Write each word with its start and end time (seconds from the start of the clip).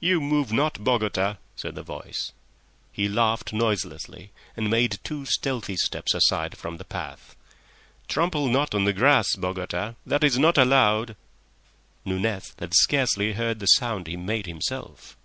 "You 0.00 0.20
move 0.20 0.50
not, 0.52 0.82
Bogota," 0.82 1.36
said 1.54 1.76
the 1.76 1.84
voice. 1.84 2.32
He 2.90 3.08
laughed 3.08 3.52
noiselessly 3.52 4.32
and 4.56 4.68
made 4.68 4.98
two 5.04 5.24
stealthy 5.24 5.76
steps 5.76 6.12
aside 6.12 6.58
from 6.58 6.78
the 6.78 6.84
path. 6.84 7.36
"Trample 8.08 8.48
not 8.48 8.74
on 8.74 8.82
the 8.82 8.92
grass, 8.92 9.36
Bogota; 9.36 9.94
that 10.04 10.24
is 10.24 10.36
not 10.40 10.58
allowed." 10.58 11.14
Nunez 12.04 12.52
had 12.58 12.74
scarcely 12.74 13.34
heard 13.34 13.60
the 13.60 13.66
sound 13.68 14.08
he 14.08 14.16
made 14.16 14.46
himself. 14.46 15.16